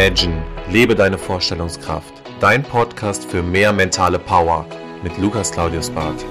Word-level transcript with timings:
Imagine, 0.00 0.42
lebe 0.70 0.94
deine 0.94 1.18
Vorstellungskraft. 1.18 2.14
Dein 2.40 2.62
Podcast 2.62 3.30
für 3.30 3.42
mehr 3.42 3.70
mentale 3.70 4.18
Power 4.18 4.64
mit 5.02 5.18
Lukas 5.18 5.52
Claudius 5.52 5.90
Barth. 5.90 6.24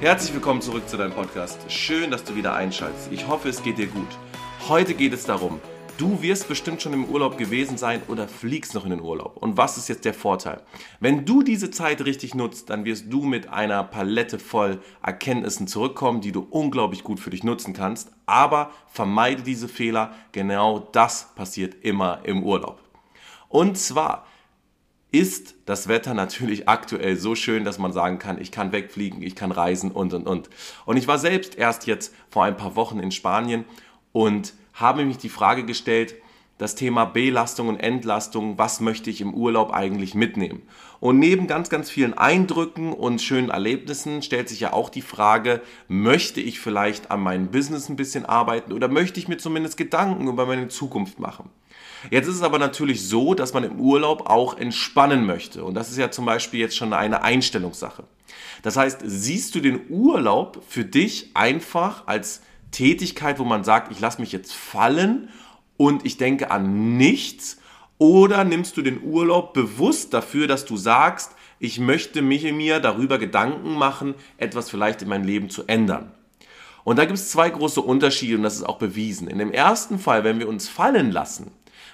Herzlich 0.00 0.34
willkommen 0.34 0.60
zurück 0.60 0.88
zu 0.88 0.96
deinem 0.96 1.12
Podcast. 1.12 1.70
Schön, 1.70 2.10
dass 2.10 2.24
du 2.24 2.34
wieder 2.34 2.56
einschaltest. 2.56 3.12
Ich 3.12 3.28
hoffe, 3.28 3.50
es 3.50 3.62
geht 3.62 3.78
dir 3.78 3.86
gut. 3.86 4.08
Heute 4.68 4.94
geht 4.94 5.12
es 5.12 5.22
darum, 5.22 5.60
Du 6.00 6.22
wirst 6.22 6.48
bestimmt 6.48 6.80
schon 6.80 6.94
im 6.94 7.04
Urlaub 7.04 7.36
gewesen 7.36 7.76
sein 7.76 8.00
oder 8.08 8.26
fliegst 8.26 8.72
noch 8.72 8.84
in 8.84 8.90
den 8.90 9.02
Urlaub. 9.02 9.36
Und 9.36 9.58
was 9.58 9.76
ist 9.76 9.90
jetzt 9.90 10.06
der 10.06 10.14
Vorteil? 10.14 10.62
Wenn 10.98 11.26
du 11.26 11.42
diese 11.42 11.70
Zeit 11.70 12.02
richtig 12.06 12.34
nutzt, 12.34 12.70
dann 12.70 12.86
wirst 12.86 13.12
du 13.12 13.22
mit 13.22 13.50
einer 13.50 13.84
Palette 13.84 14.38
voll 14.38 14.80
Erkenntnissen 15.02 15.66
zurückkommen, 15.66 16.22
die 16.22 16.32
du 16.32 16.46
unglaublich 16.48 17.04
gut 17.04 17.20
für 17.20 17.28
dich 17.28 17.44
nutzen 17.44 17.74
kannst. 17.74 18.12
Aber 18.24 18.70
vermeide 18.86 19.42
diese 19.42 19.68
Fehler. 19.68 20.14
Genau 20.32 20.78
das 20.78 21.34
passiert 21.34 21.84
immer 21.84 22.20
im 22.24 22.44
Urlaub. 22.44 22.80
Und 23.50 23.76
zwar 23.76 24.26
ist 25.10 25.54
das 25.66 25.86
Wetter 25.86 26.14
natürlich 26.14 26.66
aktuell 26.66 27.18
so 27.18 27.34
schön, 27.34 27.64
dass 27.64 27.78
man 27.78 27.92
sagen 27.92 28.18
kann, 28.18 28.40
ich 28.40 28.50
kann 28.50 28.72
wegfliegen, 28.72 29.20
ich 29.20 29.36
kann 29.36 29.52
reisen 29.52 29.90
und, 29.90 30.14
und, 30.14 30.26
und. 30.26 30.48
Und 30.86 30.96
ich 30.96 31.06
war 31.06 31.18
selbst 31.18 31.58
erst 31.58 31.86
jetzt 31.86 32.14
vor 32.30 32.44
ein 32.44 32.56
paar 32.56 32.74
Wochen 32.74 33.00
in 33.00 33.12
Spanien 33.12 33.66
und 34.12 34.54
habe 34.74 35.04
mich 35.04 35.18
die 35.18 35.28
Frage 35.28 35.64
gestellt, 35.64 36.16
das 36.60 36.74
Thema 36.74 37.06
Belastung 37.06 37.68
und 37.68 37.80
Entlastung, 37.80 38.58
was 38.58 38.80
möchte 38.80 39.08
ich 39.08 39.22
im 39.22 39.32
Urlaub 39.32 39.72
eigentlich 39.72 40.14
mitnehmen? 40.14 40.60
Und 41.00 41.18
neben 41.18 41.46
ganz, 41.46 41.70
ganz 41.70 41.88
vielen 41.88 42.12
Eindrücken 42.12 42.92
und 42.92 43.22
schönen 43.22 43.48
Erlebnissen 43.48 44.20
stellt 44.20 44.50
sich 44.50 44.60
ja 44.60 44.74
auch 44.74 44.90
die 44.90 45.00
Frage, 45.00 45.62
möchte 45.88 46.42
ich 46.42 46.60
vielleicht 46.60 47.10
an 47.10 47.20
meinem 47.20 47.46
Business 47.46 47.88
ein 47.88 47.96
bisschen 47.96 48.26
arbeiten 48.26 48.74
oder 48.74 48.88
möchte 48.88 49.18
ich 49.18 49.26
mir 49.26 49.38
zumindest 49.38 49.78
Gedanken 49.78 50.28
über 50.28 50.44
meine 50.44 50.68
Zukunft 50.68 51.18
machen? 51.18 51.48
Jetzt 52.10 52.28
ist 52.28 52.36
es 52.36 52.42
aber 52.42 52.58
natürlich 52.58 53.08
so, 53.08 53.32
dass 53.32 53.54
man 53.54 53.64
im 53.64 53.80
Urlaub 53.80 54.28
auch 54.28 54.58
entspannen 54.58 55.24
möchte. 55.24 55.64
Und 55.64 55.74
das 55.74 55.90
ist 55.90 55.96
ja 55.96 56.10
zum 56.10 56.26
Beispiel 56.26 56.60
jetzt 56.60 56.76
schon 56.76 56.92
eine 56.92 57.22
Einstellungssache. 57.22 58.04
Das 58.62 58.76
heißt, 58.76 59.00
siehst 59.04 59.54
du 59.54 59.60
den 59.60 59.80
Urlaub 59.88 60.62
für 60.68 60.84
dich 60.84 61.30
einfach 61.34 62.06
als 62.06 62.42
Tätigkeit, 62.70 63.38
wo 63.38 63.44
man 63.44 63.64
sagt, 63.64 63.90
ich 63.92 64.00
lasse 64.00 64.20
mich 64.20 64.32
jetzt 64.32 64.52
fallen 64.52 65.28
und 65.76 66.04
ich 66.04 66.16
denke 66.16 66.50
an 66.50 66.96
nichts? 66.96 67.58
Oder 67.98 68.44
nimmst 68.44 68.76
du 68.76 68.82
den 68.82 69.02
Urlaub 69.02 69.52
bewusst 69.52 70.14
dafür, 70.14 70.46
dass 70.46 70.64
du 70.64 70.76
sagst, 70.76 71.32
ich 71.58 71.78
möchte 71.78 72.22
mich 72.22 72.44
in 72.44 72.56
mir 72.56 72.80
darüber 72.80 73.18
Gedanken 73.18 73.74
machen, 73.74 74.14
etwas 74.38 74.70
vielleicht 74.70 75.02
in 75.02 75.08
meinem 75.08 75.24
Leben 75.24 75.50
zu 75.50 75.66
ändern? 75.66 76.12
Und 76.84 76.98
da 76.98 77.04
gibt 77.04 77.18
es 77.18 77.30
zwei 77.30 77.50
große 77.50 77.80
Unterschiede 77.80 78.36
und 78.36 78.42
das 78.42 78.56
ist 78.56 78.64
auch 78.64 78.78
bewiesen. 78.78 79.28
In 79.28 79.38
dem 79.38 79.52
ersten 79.52 79.98
Fall, 79.98 80.24
wenn 80.24 80.38
wir 80.38 80.48
uns 80.48 80.68
fallen 80.68 81.10
lassen, 81.10 81.50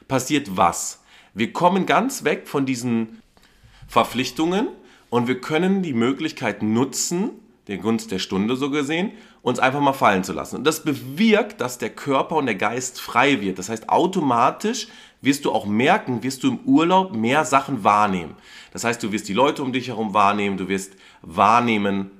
passiert 0.06 0.56
was? 0.56 1.02
Wir 1.34 1.52
kommen 1.52 1.86
ganz 1.86 2.24
weg 2.24 2.46
von 2.46 2.66
diesen 2.66 3.20
Verpflichtungen 3.88 4.68
und 5.10 5.28
wir 5.28 5.40
können 5.40 5.82
die 5.82 5.92
Möglichkeit 5.92 6.62
nutzen, 6.62 7.30
den 7.68 7.82
Gunst 7.82 8.10
der 8.10 8.18
Stunde 8.18 8.56
so 8.56 8.70
gesehen, 8.70 9.12
uns 9.42 9.58
einfach 9.58 9.80
mal 9.80 9.92
fallen 9.92 10.24
zu 10.24 10.32
lassen. 10.32 10.56
Und 10.56 10.64
das 10.64 10.84
bewirkt, 10.84 11.60
dass 11.60 11.78
der 11.78 11.90
Körper 11.90 12.36
und 12.36 12.46
der 12.46 12.54
Geist 12.54 13.00
frei 13.00 13.40
wird. 13.40 13.58
Das 13.58 13.68
heißt, 13.68 13.88
automatisch 13.88 14.88
wirst 15.20 15.44
du 15.44 15.52
auch 15.52 15.66
merken, 15.66 16.22
wirst 16.22 16.42
du 16.44 16.48
im 16.48 16.58
Urlaub 16.60 17.14
mehr 17.14 17.44
Sachen 17.44 17.82
wahrnehmen. 17.82 18.34
Das 18.72 18.84
heißt, 18.84 19.02
du 19.02 19.12
wirst 19.12 19.28
die 19.28 19.32
Leute 19.32 19.62
um 19.62 19.72
dich 19.72 19.88
herum 19.88 20.14
wahrnehmen, 20.14 20.56
du 20.56 20.68
wirst 20.68 20.92
wahrnehmen, 21.22 22.10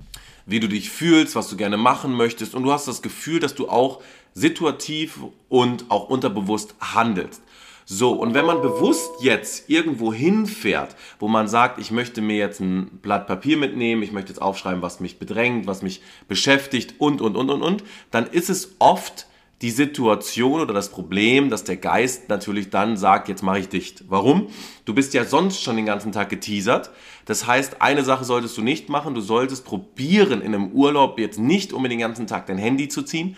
wie 0.47 0.61
du 0.61 0.69
dich 0.69 0.91
fühlst, 0.91 1.37
was 1.37 1.49
du 1.49 1.57
gerne 1.57 1.77
machen 1.77 2.13
möchtest 2.13 2.55
und 2.55 2.63
du 2.63 2.73
hast 2.73 2.89
das 2.89 3.03
Gefühl, 3.03 3.41
dass 3.41 3.55
du 3.55 3.69
auch 3.69 4.01
situativ 4.35 5.19
und 5.49 5.87
auch 5.91 6.09
unterbewusst 6.09 6.75
handelst. 6.81 7.43
So, 7.89 8.15
und 8.15 8.35
wenn 8.35 8.45
man 8.45 8.63
bewusst 8.63 9.13
jetzt 9.21 9.71
irgendwo 9.71 10.13
hinfährt, 10.13 10.97
wo 11.21 11.29
man 11.29 11.47
sagt, 11.47 11.79
ich 11.79 11.93
möchte 11.93 12.21
mir 12.21 12.37
jetzt 12.37 12.59
ein 12.59 12.99
Blatt 13.01 13.29
Papier 13.29 13.57
mitnehmen, 13.57 14.03
ich 14.03 14.11
möchte 14.11 14.33
jetzt 14.33 14.43
aufschreiben, 14.43 14.83
was 14.83 14.99
mich 14.99 15.21
bedrängt, 15.21 15.69
was 15.69 15.83
mich 15.83 16.03
beschäftigt 16.27 16.97
und, 16.99 17.21
und, 17.21 17.37
und, 17.37 17.49
und, 17.49 17.63
und, 17.63 17.85
dann 18.11 18.27
ist 18.27 18.51
es 18.51 18.75
oft 18.81 19.29
die 19.63 19.71
Situation 19.71 20.61
oder 20.61 20.75
das 20.75 20.91
Problem, 20.91 21.49
dass 21.49 21.63
der 21.63 21.77
Geist 21.77 22.29
natürlich 22.29 22.71
dann 22.71 22.97
sagt, 22.97 23.29
jetzt 23.29 23.45
mache 23.45 23.61
ich 23.61 23.69
dicht. 23.69 24.03
Warum? 24.09 24.49
Du 24.85 24.93
bist 24.93 25.15
ja 25.15 25.25
sonst 25.25 25.63
schon 25.63 25.77
den 25.77 25.87
ganzen 25.87 26.11
Tag 26.11 26.29
geteasert. 26.29 26.91
Das 27.25 27.47
heißt, 27.47 27.81
eine 27.81 28.03
Sache 28.03 28.25
solltest 28.25 28.59
du 28.59 28.63
nicht 28.63 28.89
machen. 28.89 29.15
Du 29.15 29.21
solltest 29.21 29.65
probieren, 29.65 30.43
in 30.43 30.55
einem 30.55 30.73
Urlaub 30.73 31.21
jetzt 31.21 31.39
nicht 31.39 31.73
unbedingt 31.73 32.01
den 32.01 32.09
ganzen 32.09 32.27
Tag 32.27 32.47
dein 32.47 32.59
Handy 32.59 32.89
zu 32.89 33.03
ziehen 33.03 33.37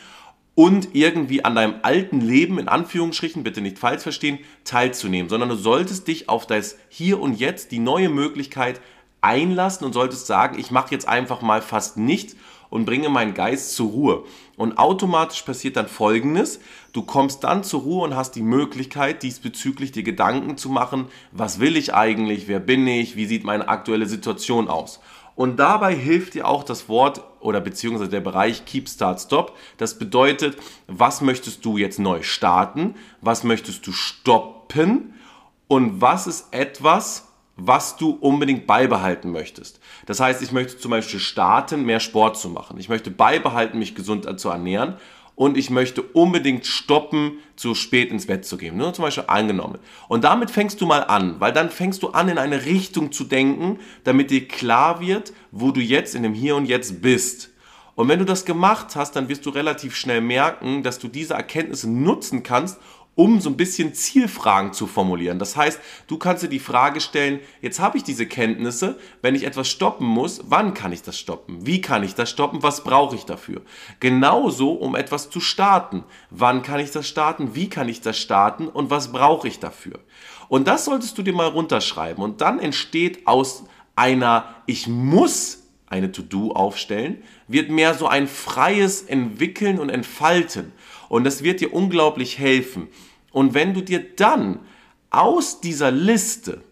und 0.59 0.89
irgendwie 0.93 1.45
an 1.45 1.55
deinem 1.55 1.77
alten 1.83 2.21
Leben, 2.21 2.59
in 2.59 2.67
Anführungsstrichen, 2.67 3.45
bitte 3.45 3.61
nicht 3.61 3.79
falsch 3.79 4.03
verstehen, 4.03 4.41
teilzunehmen, 4.65 5.29
sondern 5.29 5.51
du 5.51 5.55
solltest 5.55 6.09
dich 6.09 6.29
auf 6.29 6.49
das 6.49 6.77
Hier 6.89 7.21
und 7.21 7.39
Jetzt, 7.39 7.71
die 7.71 7.79
neue 7.79 8.09
Möglichkeit 8.09 8.81
einlassen 9.21 9.87
und 9.87 9.93
solltest 9.93 10.27
sagen, 10.27 10.59
ich 10.59 10.73
mache 10.73 10.91
jetzt 10.91 11.07
einfach 11.07 11.43
mal 11.43 11.63
fast 11.63 11.97
nichts 11.97 12.35
und 12.71 12.87
bringe 12.87 13.09
meinen 13.09 13.35
Geist 13.35 13.77
zur 13.77 13.91
Ruhe. 13.91 14.25
Und 14.57 14.79
automatisch 14.79 15.43
passiert 15.43 15.77
dann 15.77 15.87
Folgendes, 15.87 16.59
du 16.93 17.03
kommst 17.03 17.45
dann 17.45 17.63
zur 17.63 17.83
Ruhe 17.83 18.03
und 18.03 18.17
hast 18.17 18.33
die 18.33 18.43
Möglichkeit, 18.43 19.23
diesbezüglich 19.23 19.93
dir 19.93 20.03
Gedanken 20.03 20.57
zu 20.57 20.71
machen, 20.71 21.07
was 21.31 21.61
will 21.61 21.77
ich 21.77 21.95
eigentlich, 21.95 22.49
wer 22.49 22.59
bin 22.59 22.85
ich, 22.85 23.15
wie 23.15 23.27
sieht 23.27 23.45
meine 23.45 23.69
aktuelle 23.69 24.07
Situation 24.07 24.67
aus. 24.67 24.99
Und 25.39 25.61
dabei 25.61 25.95
hilft 25.95 26.35
dir 26.35 26.49
auch 26.49 26.65
das 26.65 26.89
Wort 26.89 27.23
oder 27.39 27.61
beziehungsweise 27.61 28.11
der 28.11 28.19
Bereich 28.19 28.65
Keep 28.65 28.89
Start 28.89 29.21
Stop. 29.21 29.57
Das 29.77 29.97
bedeutet, 29.97 30.59
was 30.89 31.21
möchtest 31.21 31.65
du 31.65 31.77
jetzt 31.77 32.01
neu 32.01 32.25
starten? 32.25 32.97
Was 33.21 33.45
möchtest 33.45 33.87
du 33.87 33.93
stoppen? 33.93 35.15
Und 35.69 36.01
was 36.01 36.27
ist 36.27 36.53
etwas, 36.53 37.29
was 37.55 37.97
du 37.97 38.11
unbedingt 38.11 38.67
beibehalten 38.67 39.31
möchtest. 39.31 39.79
Das 40.07 40.19
heißt, 40.19 40.43
ich 40.43 40.51
möchte 40.51 40.79
zum 40.79 40.91
Beispiel 40.91 41.21
starten, 41.21 41.85
mehr 41.85 42.01
Sport 42.01 42.37
zu 42.37 42.49
machen. 42.49 42.79
Ich 42.79 42.89
möchte 42.89 43.13
beibehalten, 43.13 43.79
mich 43.79 43.95
gesund 43.95 44.41
zu 44.41 44.49
ernähren 44.49 44.97
und 45.39 45.57
ich 45.57 45.71
möchte 45.71 46.03
unbedingt 46.03 46.67
stoppen, 46.67 47.39
zu 47.55 47.77
spät 47.77 48.11
ins 48.11 48.27
Bett 48.27 48.45
zu 48.45 48.59
gehen. 48.59 48.77
Nur 48.77 48.93
zum 48.93 49.05
Beispiel 49.05 49.23
angenommen. 49.29 49.79
Und 50.09 50.25
damit 50.25 50.51
fängst 50.51 50.81
du 50.81 50.87
mal 50.87 51.05
an, 51.05 51.37
weil 51.39 51.53
dann 51.53 51.71
fängst 51.71 52.03
du 52.03 52.09
an, 52.09 52.29
in 52.29 52.39
eine 52.39 52.65
Richtung 52.65 53.13
zu 53.13 53.23
denken, 53.23 53.79
damit 54.03 54.33
dir 54.33 54.49
klar 54.49 55.01
wird, 55.01 55.33
wo 55.53 55.71
du 55.71 55.81
jetzt 55.81 56.17
in 56.17 56.25
dem 56.25 56.35
Hier 56.35 56.57
und 56.57 56.67
Jetzt 56.67 57.03
bist. 57.03 57.51
Und 57.95 58.09
wenn 58.09 58.19
du 58.19 58.25
das 58.25 58.47
gemacht 58.47 58.97
hast, 58.97 59.15
dann 59.15 59.29
wirst 59.29 59.47
du 59.47 59.51
relativ 59.51 59.95
schnell 59.95 60.21
merken, 60.21 60.83
dass 60.83 60.99
du 60.99 61.07
diese 61.07 61.35
Erkenntnisse 61.35 61.89
nutzen 61.89 62.43
kannst, 62.43 62.81
um 63.19 63.41
so 63.41 63.51
ein 63.51 63.57
bisschen 63.57 63.95
Zielfragen 63.95 64.73
zu 64.73 64.87
formulieren. 64.87 65.41
Das 65.41 65.57
heißt, 65.57 65.81
du 66.07 66.19
kannst 66.19 66.45
dir 66.45 66.49
die 66.49 66.61
Frage 66.61 67.01
stellen, 67.01 67.41
jetzt 67.61 67.81
habe 67.81 67.97
ich 67.97 68.05
diese 68.05 68.27
Kenntnisse, 68.27 68.97
wenn 69.23 69.35
ich 69.35 69.43
etwas 69.43 69.69
stoppen 69.69 70.07
muss, 70.07 70.43
wann 70.45 70.73
kann 70.73 70.93
ich 70.93 71.03
das 71.03 71.19
stoppen? 71.19 71.67
Wie 71.67 71.81
kann 71.81 72.05
ich 72.05 72.15
das 72.15 72.31
stoppen? 72.31 72.63
Was 72.63 72.85
brauche 72.85 73.17
ich 73.17 73.25
dafür? 73.25 73.63
Genauso, 73.99 74.71
um 74.71 74.95
etwas 74.95 75.31
zu 75.31 75.41
starten. 75.41 76.05
Wann 76.31 76.63
kann 76.63 76.79
ich 76.79 76.93
das 76.93 77.09
starten? 77.09 77.57
Wie 77.57 77.69
kann 77.69 77.89
ich 77.89 78.01
das 78.01 78.17
starten? 78.17 78.69
Und 78.69 78.89
was 78.89 79.11
brauche 79.11 79.49
ich 79.49 79.59
dafür? 79.59 79.99
Und 80.49 80.69
das 80.69 80.85
solltest 80.85 81.19
du 81.19 81.23
dir 81.25 81.35
mal 81.35 81.49
runterschreiben. 81.49 82.23
Und 82.23 82.41
dann 82.41 82.61
entsteht 82.61 83.27
aus 83.27 83.65
einer 83.97 84.55
Ich 84.67 84.87
muss 84.87 85.65
eine 85.89 86.13
To-Do 86.13 86.53
aufstellen, 86.53 87.25
wird 87.49 87.69
mehr 87.69 87.95
so 87.95 88.07
ein 88.07 88.29
freies 88.29 89.03
Entwickeln 89.03 89.81
und 89.81 89.89
Entfalten. 89.89 90.73
Und 91.09 91.25
das 91.25 91.43
wird 91.43 91.61
dir 91.61 91.73
unglaublich 91.73 92.39
helfen. 92.39 92.87
Und 93.31 93.55
wenn 93.55 93.75
du 93.75 93.83
dir 93.83 94.05
dann 94.17 94.61
aus 95.11 95.61
dieser 95.61 95.91
Liste 95.91 96.63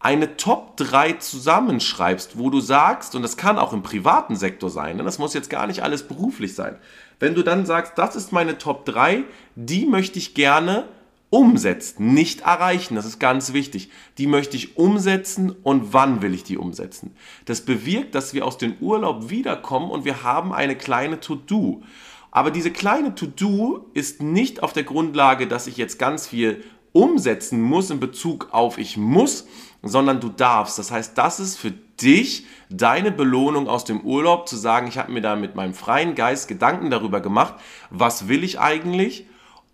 eine 0.00 0.36
Top 0.36 0.76
3 0.76 1.14
zusammenschreibst, 1.14 2.38
wo 2.38 2.50
du 2.50 2.60
sagst, 2.60 3.14
und 3.14 3.22
das 3.22 3.36
kann 3.36 3.58
auch 3.58 3.72
im 3.72 3.82
privaten 3.82 4.36
Sektor 4.36 4.70
sein, 4.70 4.96
ne, 4.96 5.02
das 5.02 5.18
muss 5.18 5.34
jetzt 5.34 5.50
gar 5.50 5.66
nicht 5.66 5.82
alles 5.82 6.06
beruflich 6.06 6.54
sein, 6.54 6.76
wenn 7.18 7.34
du 7.34 7.42
dann 7.42 7.66
sagst, 7.66 7.94
das 7.96 8.14
ist 8.14 8.32
meine 8.32 8.58
Top 8.58 8.84
3, 8.84 9.24
die 9.56 9.86
möchte 9.86 10.18
ich 10.18 10.34
gerne 10.34 10.84
umsetzen, 11.30 12.14
nicht 12.14 12.42
erreichen, 12.42 12.94
das 12.94 13.04
ist 13.04 13.18
ganz 13.18 13.52
wichtig. 13.52 13.90
Die 14.16 14.26
möchte 14.26 14.56
ich 14.56 14.78
umsetzen 14.78 15.54
und 15.62 15.92
wann 15.92 16.22
will 16.22 16.32
ich 16.32 16.44
die 16.44 16.56
umsetzen? 16.56 17.14
Das 17.44 17.60
bewirkt, 17.60 18.14
dass 18.14 18.32
wir 18.32 18.46
aus 18.46 18.56
dem 18.56 18.76
Urlaub 18.80 19.28
wiederkommen 19.28 19.90
und 19.90 20.04
wir 20.04 20.22
haben 20.22 20.54
eine 20.54 20.74
kleine 20.74 21.20
To-Do. 21.20 21.82
Aber 22.30 22.50
diese 22.50 22.70
kleine 22.70 23.14
To-Do 23.14 23.86
ist 23.94 24.22
nicht 24.22 24.62
auf 24.62 24.72
der 24.72 24.84
Grundlage, 24.84 25.46
dass 25.46 25.66
ich 25.66 25.76
jetzt 25.76 25.98
ganz 25.98 26.26
viel 26.26 26.62
umsetzen 26.92 27.60
muss 27.60 27.90
in 27.90 28.00
Bezug 28.00 28.48
auf 28.52 28.78
ich 28.78 28.96
muss, 28.96 29.46
sondern 29.82 30.20
du 30.20 30.28
darfst. 30.28 30.78
Das 30.78 30.90
heißt, 30.90 31.16
das 31.16 31.40
ist 31.40 31.56
für 31.56 31.72
dich 32.00 32.46
deine 32.70 33.10
Belohnung 33.12 33.68
aus 33.68 33.84
dem 33.84 34.00
Urlaub, 34.00 34.48
zu 34.48 34.56
sagen, 34.56 34.88
ich 34.88 34.98
habe 34.98 35.12
mir 35.12 35.20
da 35.20 35.36
mit 35.36 35.54
meinem 35.54 35.74
freien 35.74 36.14
Geist 36.14 36.48
Gedanken 36.48 36.90
darüber 36.90 37.20
gemacht, 37.20 37.54
was 37.90 38.28
will 38.28 38.44
ich 38.44 38.60
eigentlich 38.60 39.26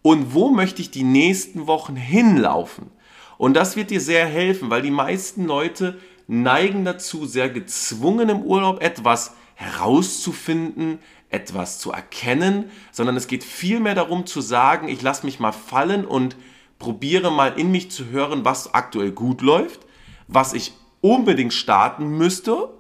und 0.03 0.35
wo 0.35 0.51
möchte 0.51 0.83
ich 0.83 0.91
die 0.91 1.05
nächsten 1.05 1.67
Wochen 1.67 1.97
hinlaufen. 1.97 2.91
Und 3.39 3.55
das 3.55 3.77
wird 3.77 3.91
dir 3.91 4.01
sehr 4.01 4.27
helfen, 4.27 4.71
weil 4.71 4.83
die 4.83 4.91
meisten 4.91 5.45
Leute 5.45 5.99
neigen 6.27 6.85
dazu, 6.85 7.27
sehr 7.27 7.51
gezwungen 7.51 8.29
im 8.29 8.43
Urlaub 8.43 8.83
etwas 8.83 9.35
herauszufinden, 9.55 10.99
etwas 11.31 11.79
zu 11.79 11.91
erkennen, 11.91 12.71
sondern 12.93 13.17
es 13.17 13.27
geht 13.27 13.45
vielmehr 13.45 13.95
darum 13.95 14.27
zu 14.27 14.41
sagen, 14.41 14.89
ich 14.89 15.03
lasse 15.03 15.27
mich 15.27 15.41
mal 15.41 15.53
fallen 15.53 16.05
und 16.05 16.37
probiere 16.79 17.31
mal 17.33 17.59
in 17.59 17.71
mich 17.71 17.91
zu 17.91 18.07
hören, 18.07 18.45
was 18.45 18.75
aktuell 18.75 19.13
gut 19.13 19.41
läuft, 19.41 19.81
was 20.29 20.53
ich 20.53 20.75
unbedingt 21.01 21.53
starten 21.53 22.17
müsste 22.17 22.71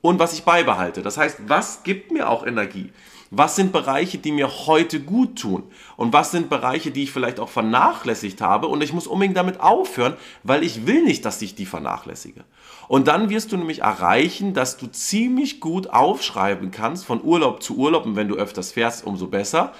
und 0.00 0.18
was 0.18 0.32
ich 0.32 0.44
beibehalte. 0.44 1.02
Das 1.02 1.16
heißt, 1.16 1.38
was 1.46 1.82
gibt 1.82 2.10
mir 2.10 2.28
auch 2.28 2.46
Energie? 2.46 2.92
Was 3.32 3.54
sind 3.54 3.70
Bereiche, 3.70 4.18
die 4.18 4.32
mir 4.32 4.66
heute 4.66 4.98
gut 4.98 5.38
tun? 5.38 5.62
Und 5.96 6.12
was 6.12 6.32
sind 6.32 6.50
Bereiche, 6.50 6.90
die 6.90 7.04
ich 7.04 7.12
vielleicht 7.12 7.38
auch 7.38 7.48
vernachlässigt 7.48 8.40
habe? 8.40 8.66
Und 8.66 8.82
ich 8.82 8.92
muss 8.92 9.06
unbedingt 9.06 9.36
damit 9.36 9.60
aufhören, 9.60 10.14
weil 10.42 10.64
ich 10.64 10.84
will 10.86 11.04
nicht, 11.04 11.24
dass 11.24 11.40
ich 11.40 11.54
die 11.54 11.66
vernachlässige. 11.66 12.42
Und 12.88 13.06
dann 13.06 13.30
wirst 13.30 13.52
du 13.52 13.56
nämlich 13.56 13.82
erreichen, 13.82 14.52
dass 14.52 14.78
du 14.78 14.88
ziemlich 14.88 15.60
gut 15.60 15.90
aufschreiben 15.90 16.72
kannst 16.72 17.04
von 17.04 17.22
Urlaub 17.22 17.62
zu 17.62 17.76
Urlaub. 17.76 18.04
Und 18.04 18.16
wenn 18.16 18.26
du 18.26 18.34
öfters 18.34 18.72
fährst, 18.72 19.06
umso 19.06 19.28
besser 19.28 19.74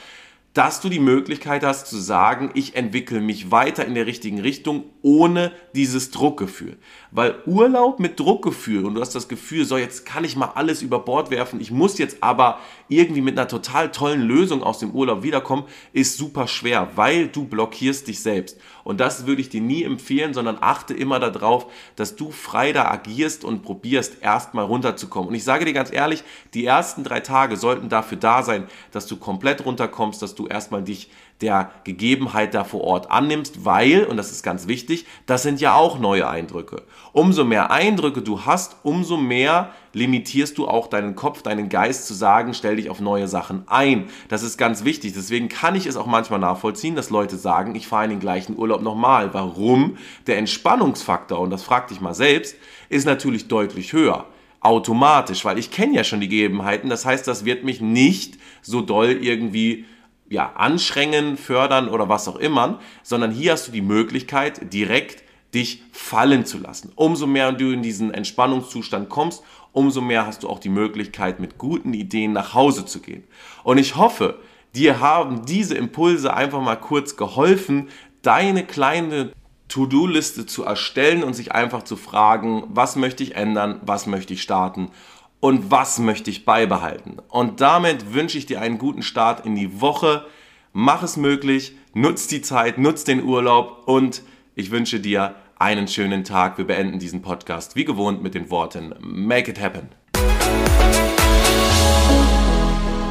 dass 0.52 0.80
du 0.80 0.88
die 0.88 0.98
Möglichkeit 0.98 1.62
hast 1.62 1.86
zu 1.86 1.98
sagen, 1.98 2.50
ich 2.54 2.74
entwickle 2.74 3.20
mich 3.20 3.52
weiter 3.52 3.84
in 3.84 3.94
der 3.94 4.06
richtigen 4.06 4.40
Richtung 4.40 4.84
ohne 5.00 5.52
dieses 5.76 6.10
Druckgefühl. 6.10 6.76
Weil 7.12 7.36
Urlaub 7.46 8.00
mit 8.00 8.18
Druckgefühl 8.18 8.84
und 8.84 8.94
du 8.94 9.00
hast 9.00 9.14
das 9.14 9.28
Gefühl, 9.28 9.64
so 9.64 9.76
jetzt 9.76 10.04
kann 10.04 10.24
ich 10.24 10.34
mal 10.34 10.52
alles 10.56 10.82
über 10.82 10.98
Bord 10.98 11.30
werfen, 11.30 11.60
ich 11.60 11.70
muss 11.70 11.98
jetzt 11.98 12.22
aber 12.22 12.58
irgendwie 12.88 13.20
mit 13.20 13.38
einer 13.38 13.46
total 13.46 13.92
tollen 13.92 14.22
Lösung 14.22 14.64
aus 14.64 14.80
dem 14.80 14.90
Urlaub 14.90 15.22
wiederkommen, 15.22 15.64
ist 15.92 16.16
super 16.16 16.48
schwer, 16.48 16.88
weil 16.96 17.28
du 17.28 17.44
blockierst 17.44 18.08
dich 18.08 18.20
selbst. 18.20 18.58
Und 18.82 18.98
das 18.98 19.26
würde 19.26 19.40
ich 19.40 19.50
dir 19.50 19.60
nie 19.60 19.84
empfehlen, 19.84 20.34
sondern 20.34 20.58
achte 20.60 20.94
immer 20.94 21.20
darauf, 21.20 21.66
dass 21.94 22.16
du 22.16 22.32
frei 22.32 22.72
da 22.72 22.90
agierst 22.90 23.44
und 23.44 23.62
probierst 23.62 24.20
erstmal 24.20 24.64
runterzukommen. 24.64 25.28
Und 25.28 25.34
ich 25.34 25.44
sage 25.44 25.64
dir 25.64 25.72
ganz 25.72 25.92
ehrlich, 25.92 26.24
die 26.54 26.64
ersten 26.64 27.04
drei 27.04 27.20
Tage 27.20 27.56
sollten 27.56 27.88
dafür 27.88 28.18
da 28.18 28.42
sein, 28.42 28.66
dass 28.90 29.06
du 29.06 29.16
komplett 29.16 29.64
runterkommst, 29.64 30.20
dass 30.22 30.34
du 30.40 30.46
erstmal 30.46 30.82
dich 30.82 31.10
der 31.40 31.70
Gegebenheit 31.84 32.54
da 32.54 32.64
vor 32.64 32.82
Ort 32.82 33.10
annimmst, 33.10 33.64
weil, 33.64 34.04
und 34.04 34.16
das 34.16 34.30
ist 34.30 34.42
ganz 34.42 34.66
wichtig, 34.66 35.06
das 35.26 35.42
sind 35.42 35.60
ja 35.60 35.74
auch 35.74 35.98
neue 35.98 36.28
Eindrücke. 36.28 36.82
Umso 37.12 37.44
mehr 37.44 37.70
Eindrücke 37.70 38.20
du 38.20 38.44
hast, 38.44 38.76
umso 38.82 39.16
mehr 39.16 39.70
limitierst 39.92 40.58
du 40.58 40.68
auch 40.68 40.86
deinen 40.86 41.14
Kopf, 41.14 41.42
deinen 41.42 41.68
Geist 41.68 42.06
zu 42.06 42.14
sagen, 42.14 42.52
stell 42.52 42.76
dich 42.76 42.90
auf 42.90 43.00
neue 43.00 43.26
Sachen 43.26 43.64
ein. 43.68 44.08
Das 44.28 44.42
ist 44.42 44.58
ganz 44.58 44.84
wichtig. 44.84 45.14
Deswegen 45.14 45.48
kann 45.48 45.74
ich 45.74 45.86
es 45.86 45.96
auch 45.96 46.06
manchmal 46.06 46.40
nachvollziehen, 46.40 46.94
dass 46.94 47.10
Leute 47.10 47.36
sagen, 47.36 47.74
ich 47.74 47.88
fahre 47.88 48.04
in 48.04 48.10
den 48.10 48.20
gleichen 48.20 48.56
Urlaub 48.56 48.82
nochmal. 48.82 49.32
Warum? 49.32 49.96
Der 50.26 50.38
Entspannungsfaktor, 50.38 51.40
und 51.40 51.50
das 51.50 51.62
frag 51.62 51.88
dich 51.88 52.00
mal 52.00 52.14
selbst, 52.14 52.56
ist 52.88 53.06
natürlich 53.06 53.48
deutlich 53.48 53.92
höher 53.92 54.26
automatisch, 54.60 55.44
weil 55.44 55.58
ich 55.58 55.70
kenne 55.70 55.94
ja 55.94 56.04
schon 56.04 56.20
die 56.20 56.28
Gegebenheiten. 56.28 56.90
Das 56.90 57.06
heißt, 57.06 57.26
das 57.26 57.44
wird 57.44 57.64
mich 57.64 57.80
nicht 57.80 58.38
so 58.60 58.82
doll 58.82 59.18
irgendwie 59.22 59.86
ja, 60.30 60.52
anstrengen, 60.54 61.36
fördern 61.36 61.88
oder 61.88 62.08
was 62.08 62.28
auch 62.28 62.36
immer, 62.36 62.78
sondern 63.02 63.32
hier 63.32 63.52
hast 63.52 63.68
du 63.68 63.72
die 63.72 63.82
Möglichkeit, 63.82 64.72
direkt 64.72 65.24
dich 65.52 65.82
fallen 65.90 66.46
zu 66.46 66.58
lassen. 66.58 66.92
Umso 66.94 67.26
mehr 67.26 67.50
du 67.52 67.72
in 67.72 67.82
diesen 67.82 68.14
Entspannungszustand 68.14 69.08
kommst, 69.08 69.42
umso 69.72 70.00
mehr 70.00 70.26
hast 70.26 70.44
du 70.44 70.48
auch 70.48 70.60
die 70.60 70.68
Möglichkeit, 70.68 71.40
mit 71.40 71.58
guten 71.58 71.92
Ideen 71.92 72.32
nach 72.32 72.54
Hause 72.54 72.86
zu 72.86 73.00
gehen. 73.00 73.24
Und 73.64 73.78
ich 73.78 73.96
hoffe, 73.96 74.38
dir 74.74 75.00
haben 75.00 75.44
diese 75.44 75.76
Impulse 75.76 76.32
einfach 76.32 76.60
mal 76.60 76.76
kurz 76.76 77.16
geholfen, 77.16 77.88
deine 78.22 78.64
kleine 78.64 79.32
To-Do-Liste 79.66 80.46
zu 80.46 80.62
erstellen 80.62 81.24
und 81.24 81.34
sich 81.34 81.52
einfach 81.52 81.82
zu 81.82 81.96
fragen, 81.96 82.64
was 82.68 82.94
möchte 82.94 83.24
ich 83.24 83.34
ändern, 83.34 83.80
was 83.82 84.06
möchte 84.06 84.34
ich 84.34 84.42
starten 84.42 84.90
und 85.40 85.70
was 85.70 85.98
möchte 85.98 86.30
ich 86.30 86.44
beibehalten. 86.44 87.16
Und 87.28 87.60
damit 87.60 88.12
wünsche 88.14 88.38
ich 88.38 88.46
dir 88.46 88.60
einen 88.60 88.78
guten 88.78 89.02
Start 89.02 89.44
in 89.44 89.54
die 89.54 89.80
Woche. 89.80 90.26
Mach 90.72 91.02
es 91.02 91.16
möglich, 91.16 91.74
nutz 91.94 92.26
die 92.26 92.42
Zeit, 92.42 92.78
nutz 92.78 93.04
den 93.04 93.24
Urlaub 93.24 93.82
und 93.86 94.22
ich 94.54 94.70
wünsche 94.70 95.00
dir 95.00 95.34
einen 95.58 95.88
schönen 95.88 96.24
Tag. 96.24 96.58
Wir 96.58 96.66
beenden 96.66 96.98
diesen 96.98 97.22
Podcast 97.22 97.76
wie 97.76 97.84
gewohnt 97.84 98.22
mit 98.22 98.34
den 98.34 98.50
Worten 98.50 98.94
Make 99.00 99.50
it 99.50 99.60
happen. 99.60 99.88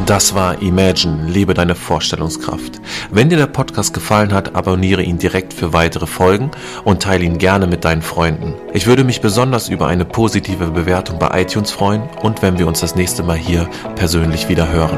Das 0.06 0.34
war 0.34 0.62
Imagine, 0.62 1.30
lebe 1.30 1.54
deine 1.54 1.76
Vorstellungskraft. 1.76 2.82
Wenn 3.12 3.30
dir 3.30 3.38
der 3.38 3.48
Podcast 3.48 3.94
gefallen 3.94 4.34
hat, 4.34 4.56
abonniere 4.56 5.04
ihn 5.04 5.18
direkt 5.18 5.54
für 5.54 5.74
weitere 5.74 6.08
Folgen 6.08 6.52
und 6.84 7.04
teile 7.04 7.26
ihn 7.26 7.38
gerne 7.38 7.68
mit 7.68 7.86
deinen 7.86 8.02
Freunden. 8.02 8.56
Ich 8.74 8.88
würde 8.88 9.04
mich 9.04 9.22
besonders 9.22 9.70
über 9.70 9.88
eine 9.88 10.06
positive 10.06 10.68
Bewertung 10.68 11.20
bei 11.20 11.42
iTunes 11.42 11.72
freuen 11.72 12.04
und 12.22 12.42
wenn 12.42 12.58
wir 12.58 12.68
uns 12.68 12.80
das 12.80 12.96
nächste 12.96 13.24
Mal 13.24 13.38
hier 13.38 13.70
persönlich 13.96 14.50
wieder 14.50 14.72
hören. 14.72 14.98